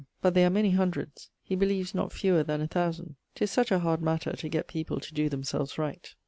But 0.19 0.33
they 0.33 0.43
are 0.45 0.49
many 0.49 0.71
hundreds; 0.71 1.29
he 1.43 1.55
believes 1.55 1.93
not 1.93 2.11
fewer 2.11 2.41
than 2.41 2.59
a 2.59 2.65
thousand. 2.67 3.17
'Tis 3.35 3.51
such 3.51 3.71
a 3.71 3.77
hard 3.77 4.01
matter 4.01 4.31
to 4.35 4.49
get 4.49 4.67
people 4.67 4.99
to 4.99 5.13
doe 5.13 5.29
themselves 5.29 5.77
right. 5.77 6.01
_Notes. 6.01 6.15